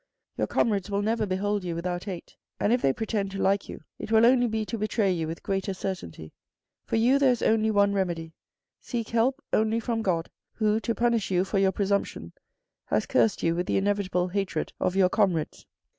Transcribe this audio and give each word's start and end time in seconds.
Your 0.35 0.47
comrades 0.47 0.89
will 0.89 1.03
never 1.03 1.27
behold 1.27 1.63
you 1.63 1.75
without 1.75 2.05
hate, 2.05 2.35
and 2.59 2.73
if 2.73 2.81
they 2.81 2.91
pretend 2.91 3.29
to 3.33 3.37
like 3.37 3.69
you, 3.69 3.81
it 3.99 4.11
will 4.11 4.25
only 4.25 4.47
be 4.47 4.65
to 4.65 4.77
betray 4.79 5.11
you 5.11 5.27
with 5.27 5.43
greater 5.43 5.75
certainty. 5.75 6.33
For 6.85 6.97
this 6.97 7.19
there 7.19 7.31
is 7.31 7.43
only 7.43 7.69
one 7.69 7.93
remedy. 7.93 8.33
Seek 8.79 9.09
help 9.09 9.43
only 9.53 9.79
from 9.79 10.01
God, 10.01 10.31
who, 10.53 10.79
to 10.79 10.95
punish 10.95 11.29
you 11.29 11.45
for 11.45 11.59
your 11.59 11.71
presumption, 11.71 12.33
has 12.85 13.05
cursed 13.05 13.43
you 13.43 13.53
with 13.53 13.67
the 13.67 13.77
inevitable 13.77 14.27
hatred 14.29 14.73
of 14.79 14.95
your 14.95 15.07
comrades. 15.09 15.67